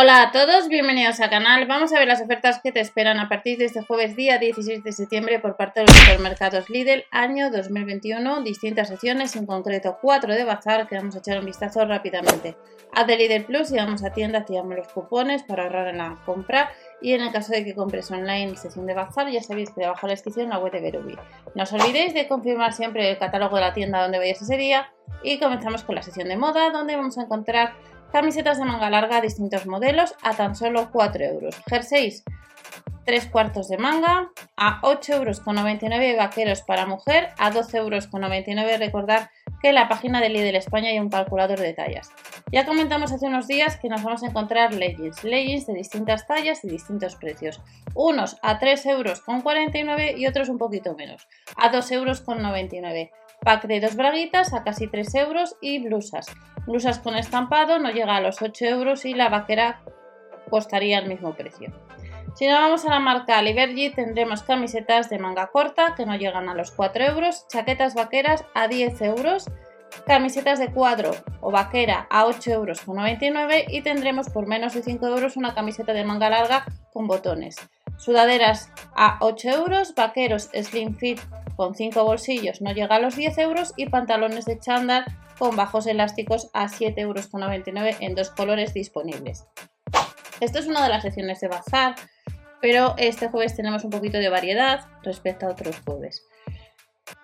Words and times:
Hola 0.00 0.22
a 0.22 0.30
todos, 0.30 0.68
bienvenidos 0.68 1.18
al 1.18 1.28
canal. 1.28 1.66
Vamos 1.66 1.92
a 1.92 1.98
ver 1.98 2.06
las 2.06 2.22
ofertas 2.22 2.60
que 2.62 2.70
te 2.70 2.78
esperan 2.78 3.18
a 3.18 3.28
partir 3.28 3.58
de 3.58 3.64
este 3.64 3.82
jueves 3.82 4.14
día 4.14 4.38
16 4.38 4.84
de 4.84 4.92
septiembre 4.92 5.40
por 5.40 5.56
parte 5.56 5.80
de 5.80 5.86
los 5.86 5.96
supermercados 5.96 6.70
Lidl 6.70 7.02
año 7.10 7.50
2021. 7.50 8.42
Distintas 8.42 8.86
secciones, 8.86 9.34
en 9.34 9.44
concreto 9.44 9.98
4 10.00 10.34
de 10.34 10.44
bazar 10.44 10.86
que 10.86 10.94
vamos 10.94 11.16
a 11.16 11.18
echar 11.18 11.40
un 11.40 11.46
vistazo 11.46 11.84
rápidamente. 11.84 12.56
Haz 12.94 13.08
de 13.08 13.16
Lidl 13.16 13.44
Plus 13.44 13.72
y 13.72 13.76
vamos 13.78 14.04
a 14.04 14.12
tienda, 14.12 14.38
activamos 14.38 14.76
los 14.76 14.86
cupones 14.86 15.42
para 15.42 15.64
ahorrar 15.64 15.88
en 15.88 15.98
la 15.98 16.16
compra 16.24 16.70
y 17.02 17.14
en 17.14 17.22
el 17.22 17.32
caso 17.32 17.50
de 17.50 17.64
que 17.64 17.74
compres 17.74 18.08
online 18.12 18.56
sección 18.56 18.86
de 18.86 18.94
bazar 18.94 19.28
ya 19.28 19.42
sabéis 19.42 19.70
que 19.70 19.80
debajo 19.80 20.06
de 20.06 20.10
la 20.10 20.12
descripción 20.12 20.44
en 20.44 20.50
la 20.50 20.58
web 20.60 20.74
de 20.74 20.80
Verubi. 20.80 21.16
No 21.56 21.64
os 21.64 21.72
olvidéis 21.72 22.14
de 22.14 22.28
confirmar 22.28 22.72
siempre 22.72 23.10
el 23.10 23.18
catálogo 23.18 23.56
de 23.56 23.62
la 23.62 23.72
tienda 23.72 24.00
donde 24.02 24.18
vayáis 24.18 24.42
ese 24.42 24.56
día 24.56 24.92
y 25.24 25.40
comenzamos 25.40 25.82
con 25.82 25.96
la 25.96 26.02
sección 26.02 26.28
de 26.28 26.36
moda 26.36 26.70
donde 26.70 26.94
vamos 26.94 27.18
a 27.18 27.22
encontrar 27.22 27.72
Camisetas 28.12 28.58
de 28.58 28.64
manga 28.64 28.88
larga, 28.88 29.20
distintos 29.20 29.66
modelos, 29.66 30.14
a 30.22 30.34
tan 30.34 30.54
solo 30.56 30.90
4 30.90 31.24
euros. 31.24 31.54
Jerseys, 31.68 32.24
3 33.04 33.26
cuartos 33.26 33.68
de 33.68 33.76
manga, 33.76 34.30
a 34.56 34.80
8,99 34.80 36.02
euros. 36.02 36.16
Vaqueros 36.16 36.62
para 36.62 36.86
mujer, 36.86 37.30
a 37.38 37.50
12,99 37.50 37.78
euros. 37.78 38.78
Recordar 38.78 39.30
que 39.60 39.68
en 39.68 39.74
la 39.74 39.88
página 39.88 40.20
de 40.20 40.30
Lidl 40.30 40.56
España 40.56 40.90
hay 40.90 40.98
un 40.98 41.10
calculador 41.10 41.58
de 41.58 41.74
tallas. 41.74 42.10
Ya 42.50 42.64
comentamos 42.64 43.12
hace 43.12 43.26
unos 43.26 43.46
días 43.46 43.76
que 43.76 43.88
nos 43.88 44.02
vamos 44.02 44.22
a 44.22 44.26
encontrar 44.26 44.72
leggings, 44.72 45.22
leggings 45.24 45.66
de 45.66 45.74
distintas 45.74 46.26
tallas 46.26 46.64
y 46.64 46.68
distintos 46.68 47.16
precios. 47.16 47.60
Unos 47.94 48.38
a 48.42 48.58
3,49 48.58 48.90
euros 48.90 49.22
y 50.16 50.26
otros 50.26 50.48
un 50.48 50.58
poquito 50.58 50.94
menos, 50.94 51.28
a 51.56 51.70
2,99 51.70 52.72
euros. 52.72 53.27
Pack 53.40 53.66
de 53.66 53.80
dos 53.80 53.96
braguitas 53.96 54.52
a 54.52 54.64
casi 54.64 54.88
3 54.88 55.14
euros 55.14 55.56
y 55.60 55.78
blusas. 55.78 56.26
Blusas 56.66 56.98
con 56.98 57.16
estampado 57.16 57.78
no 57.78 57.90
llega 57.90 58.16
a 58.16 58.20
los 58.20 58.42
8 58.42 58.64
euros 58.66 59.04
y 59.04 59.14
la 59.14 59.28
vaquera 59.28 59.80
costaría 60.50 60.98
el 60.98 61.08
mismo 61.08 61.34
precio. 61.34 61.72
Si 62.34 62.46
nos 62.46 62.60
vamos 62.60 62.86
a 62.86 62.90
la 62.90 63.00
marca 63.00 63.42
Liberty 63.42 63.90
tendremos 63.90 64.42
camisetas 64.42 65.10
de 65.10 65.18
manga 65.18 65.48
corta 65.48 65.94
que 65.96 66.06
no 66.06 66.16
llegan 66.16 66.48
a 66.48 66.54
los 66.54 66.70
4 66.70 67.04
euros, 67.04 67.46
chaquetas 67.48 67.94
vaqueras 67.94 68.44
a 68.54 68.68
10 68.68 69.00
euros, 69.02 69.46
camisetas 70.06 70.58
de 70.58 70.72
cuadro 70.72 71.12
o 71.40 71.50
vaquera 71.50 72.06
a 72.10 72.26
8 72.26 72.50
euros 72.50 72.80
con 72.82 72.96
99 72.96 73.66
y 73.68 73.82
tendremos 73.82 74.28
por 74.28 74.46
menos 74.46 74.74
de 74.74 74.82
5 74.82 75.06
euros 75.06 75.36
una 75.36 75.54
camiseta 75.54 75.92
de 75.92 76.04
manga 76.04 76.30
larga 76.30 76.64
con 76.92 77.06
botones. 77.06 77.56
Sudaderas 77.98 78.70
a 78.94 79.18
8 79.20 79.50
euros, 79.50 79.94
vaqueros 79.94 80.50
slim 80.54 80.96
fit 80.96 81.20
con 81.56 81.74
5 81.74 82.04
bolsillos 82.04 82.62
no 82.62 82.72
llega 82.72 82.94
a 82.94 83.00
los 83.00 83.16
10 83.16 83.36
euros 83.38 83.74
y 83.76 83.86
pantalones 83.86 84.44
de 84.44 84.58
chándal 84.60 85.04
con 85.38 85.56
bajos 85.56 85.86
elásticos 85.86 86.48
a 86.52 86.68
7,99 86.68 86.98
euros 86.98 87.96
en 88.00 88.14
dos 88.14 88.30
colores 88.30 88.72
disponibles. 88.72 89.44
Esto 90.40 90.60
es 90.60 90.68
una 90.68 90.84
de 90.84 90.88
las 90.88 91.02
secciones 91.02 91.40
de 91.40 91.48
bazar, 91.48 91.96
pero 92.60 92.94
este 92.96 93.28
jueves 93.28 93.56
tenemos 93.56 93.82
un 93.82 93.90
poquito 93.90 94.18
de 94.18 94.28
variedad 94.28 94.86
respecto 95.02 95.46
a 95.46 95.50
otros 95.50 95.80
jueves. 95.84 96.24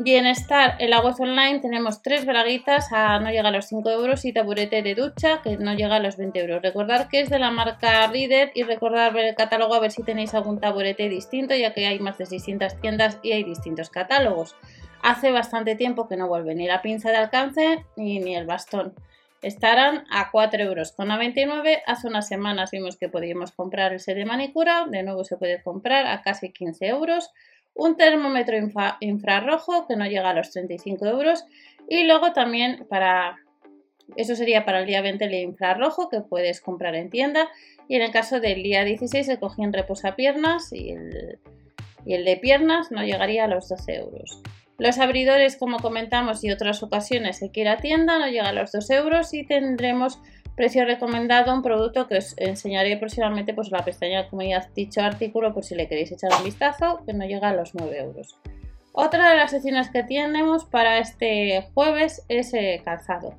Bienestar, 0.00 0.76
en 0.78 0.90
la 0.90 1.00
web 1.00 1.16
online 1.18 1.58
tenemos 1.58 2.02
tres 2.02 2.24
braguitas 2.24 2.92
a 2.92 3.18
no 3.18 3.32
llega 3.32 3.48
a 3.48 3.50
los 3.50 3.66
5 3.66 3.90
euros 3.90 4.24
y 4.24 4.32
taburete 4.32 4.80
de 4.80 4.94
ducha 4.94 5.42
que 5.42 5.56
no 5.56 5.74
llega 5.74 5.96
a 5.96 5.98
los 5.98 6.16
20 6.16 6.38
euros. 6.38 6.62
Recordad 6.62 7.08
que 7.08 7.20
es 7.20 7.30
de 7.30 7.40
la 7.40 7.50
marca 7.50 8.06
Reader 8.06 8.52
y 8.54 8.62
recordad 8.62 9.12
ver 9.12 9.24
el 9.24 9.34
catálogo 9.34 9.74
a 9.74 9.80
ver 9.80 9.90
si 9.90 10.04
tenéis 10.04 10.34
algún 10.34 10.60
taburete 10.60 11.08
distinto 11.08 11.56
ya 11.56 11.74
que 11.74 11.84
hay 11.88 11.98
más 11.98 12.16
de 12.16 12.26
600 12.26 12.80
tiendas 12.80 13.18
y 13.24 13.32
hay 13.32 13.42
distintos 13.42 13.90
catálogos. 13.90 14.54
Hace 15.02 15.32
bastante 15.32 15.74
tiempo 15.74 16.06
que 16.06 16.16
no 16.16 16.28
vuelve 16.28 16.54
ni 16.54 16.68
la 16.68 16.80
pinza 16.80 17.10
de 17.10 17.16
alcance 17.16 17.84
ni, 17.96 18.36
el 18.36 18.46
bastón. 18.46 18.94
Estarán 19.42 20.04
a 20.12 20.30
4,99 20.30 20.60
euros. 20.60 20.94
Hace 21.88 22.06
unas 22.06 22.28
semanas 22.28 22.70
vimos 22.70 22.96
que 22.96 23.08
podíamos 23.08 23.50
comprar 23.50 23.92
el 23.92 23.98
set 23.98 24.16
de 24.16 24.26
manicura, 24.26 24.86
de 24.88 25.02
nuevo 25.02 25.24
se 25.24 25.36
puede 25.36 25.60
comprar 25.60 26.06
a 26.06 26.22
casi 26.22 26.52
15 26.52 26.86
euros 26.86 27.32
un 27.74 27.96
termómetro 27.96 28.56
infrarrojo 29.00 29.86
que 29.86 29.96
no 29.96 30.06
llega 30.06 30.30
a 30.30 30.34
los 30.34 30.50
35 30.50 31.06
euros 31.06 31.44
y 31.88 32.04
luego 32.04 32.32
también 32.32 32.86
para, 32.88 33.36
eso 34.16 34.34
sería 34.34 34.64
para 34.64 34.80
el 34.80 34.86
día 34.86 35.00
20 35.00 35.24
el 35.24 35.34
infrarrojo 35.34 36.08
que 36.08 36.20
puedes 36.20 36.60
comprar 36.60 36.94
en 36.94 37.10
tienda 37.10 37.48
y 37.88 37.96
en 37.96 38.02
el 38.02 38.10
caso 38.10 38.40
del 38.40 38.62
día 38.62 38.84
16 38.84 39.28
el 39.28 39.38
cojín 39.38 39.72
reposapiernas 39.72 40.72
y 40.72 40.90
el, 40.90 41.38
y 42.04 42.14
el 42.14 42.24
de 42.24 42.36
piernas 42.36 42.90
no 42.90 43.02
llegaría 43.04 43.44
a 43.44 43.48
los 43.48 43.68
12 43.68 43.94
euros. 43.94 44.42
Los 44.78 44.98
abridores, 44.98 45.56
como 45.56 45.78
comentamos 45.78 46.44
y 46.44 46.52
otras 46.52 46.84
ocasiones, 46.84 47.38
se 47.38 47.50
quiera 47.50 47.78
tienda, 47.78 48.18
no 48.18 48.28
llega 48.28 48.50
a 48.50 48.52
los 48.52 48.70
2 48.70 48.90
euros 48.90 49.34
y 49.34 49.44
tendremos 49.44 50.20
Precio 50.58 50.84
recomendado, 50.84 51.54
un 51.54 51.62
producto 51.62 52.08
que 52.08 52.16
os 52.16 52.34
enseñaré 52.36 52.96
próximamente 52.96 53.54
pues 53.54 53.70
la 53.70 53.84
pestaña 53.84 54.28
como 54.28 54.42
ya 54.42 54.68
dicho 54.74 55.00
artículo 55.00 55.54
por 55.54 55.62
si 55.62 55.76
le 55.76 55.86
queréis 55.86 56.10
echar 56.10 56.32
un 56.36 56.42
vistazo, 56.42 57.00
que 57.06 57.12
no 57.12 57.24
llega 57.24 57.50
a 57.50 57.54
los 57.54 57.76
9 57.76 57.96
euros. 57.96 58.36
Otra 58.90 59.30
de 59.30 59.36
las 59.36 59.52
secciones 59.52 59.88
que 59.88 60.02
tenemos 60.02 60.64
para 60.64 60.98
este 60.98 61.68
jueves 61.74 62.24
es 62.28 62.52
eh, 62.54 62.82
calzado. 62.84 63.36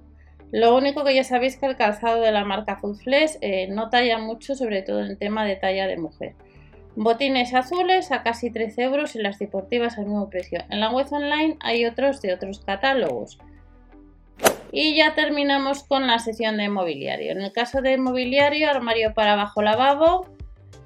Lo 0.54 0.78
único 0.78 1.04
que 1.04 1.14
ya 1.14 1.26
sabéis 1.26 1.58
que 1.58 1.66
el 1.66 1.76
calzado 1.76 2.22
de 2.22 2.32
la 2.32 2.46
marca 2.46 2.78
Foodflex 2.78 3.38
eh, 3.42 3.68
no 3.68 3.90
talla 3.90 4.18
mucho, 4.18 4.56
sobre 4.56 4.82
todo 4.82 5.04
en 5.04 5.18
tema 5.18 5.44
de 5.44 5.58
talla 5.58 5.88
de 5.88 5.98
mujer. 5.98 6.36
Botines 6.96 7.54
azules 7.54 8.14
a 8.14 8.24
casi 8.24 8.50
13 8.50 8.82
euros 8.84 9.18
y 9.18 9.20
las 9.20 9.40
deportivas 9.40 9.98
al 9.98 10.06
mismo 10.06 10.30
precio. 10.30 10.64
En 10.70 10.80
la 10.80 10.90
web 10.90 11.08
online 11.12 11.58
hay 11.60 11.86
otros 11.86 12.22
de 12.22 12.34
otros 12.34 12.62
catálogos. 12.62 13.40
Y 14.72 14.96
ya 14.96 15.16
terminamos 15.16 15.84
con 15.84 16.08
la 16.08 16.20
sección 16.20 16.58
de 16.58 16.70
mobiliario. 16.70 17.32
En 17.32 17.42
el 17.42 17.52
caso 17.52 17.82
de 17.82 17.98
mobiliario, 17.98 18.70
armario 18.70 19.14
para 19.14 19.36
bajo 19.36 19.62
lavabo, 19.62 20.28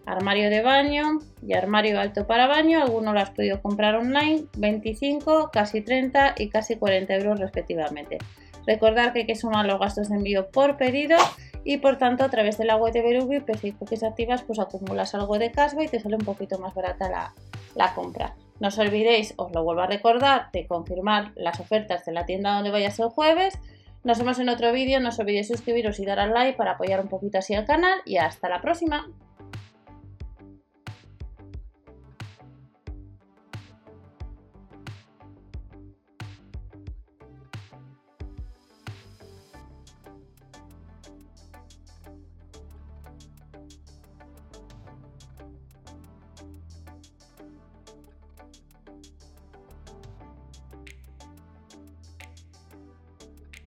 armario 0.05 0.49
de 0.49 0.61
baño 0.61 1.19
y 1.45 1.53
armario 1.53 1.99
alto 1.99 2.25
para 2.25 2.47
baño. 2.47 2.81
Algunos 2.81 3.13
lo 3.13 3.19
has 3.19 3.31
podido 3.31 3.61
comprar 3.61 3.95
online, 3.95 4.45
25, 4.57 5.49
casi 5.51 5.81
30 5.81 6.35
y 6.37 6.49
casi 6.49 6.75
40 6.75 7.13
euros 7.15 7.39
respectivamente. 7.39 8.19
Recordar 8.65 9.11
que 9.11 9.19
hay 9.19 9.25
que 9.25 9.35
sumar 9.35 9.65
los 9.65 9.79
gastos 9.79 10.09
de 10.09 10.15
envío 10.15 10.49
por 10.49 10.77
pedido 10.77 11.17
y 11.65 11.77
por 11.77 11.97
tanto 11.97 12.23
a 12.23 12.29
través 12.29 12.57
de 12.57 12.65
la 12.65 12.77
web 12.77 12.93
de 12.93 13.01
Berubi, 13.01 13.41
PC 13.41 13.73
Cookies 13.73 14.03
activas, 14.03 14.43
pues 14.43 14.59
acumulas 14.59 15.13
algo 15.15 15.37
de 15.37 15.51
casva 15.51 15.83
y 15.83 15.87
te 15.87 15.99
sale 15.99 16.15
un 16.15 16.25
poquito 16.25 16.59
más 16.59 16.73
barata 16.73 17.09
la, 17.09 17.33
la 17.75 17.93
compra. 17.93 18.35
No 18.59 18.67
os 18.69 18.77
olvidéis, 18.77 19.33
os 19.37 19.51
lo 19.51 19.63
vuelvo 19.63 19.81
a 19.81 19.87
recordar, 19.87 20.49
de 20.51 20.67
confirmar 20.67 21.31
las 21.35 21.59
ofertas 21.59 22.05
de 22.05 22.13
la 22.13 22.25
tienda 22.25 22.53
donde 22.53 22.71
vayas 22.71 22.99
el 22.99 23.09
jueves. 23.09 23.59
Nos 24.03 24.19
vemos 24.19 24.37
en 24.39 24.49
otro 24.49 24.73
vídeo, 24.73 24.99
no 24.99 25.09
os 25.09 25.19
olvidéis 25.19 25.47
suscribiros 25.47 25.97
y 25.99 26.05
dar 26.05 26.19
al 26.19 26.33
like 26.33 26.57
para 26.57 26.71
apoyar 26.71 26.99
un 26.99 27.07
poquito 27.07 27.37
así 27.37 27.53
al 27.53 27.65
canal 27.65 28.01
y 28.03 28.17
hasta 28.17 28.49
la 28.49 28.61
próxima. 28.61 29.07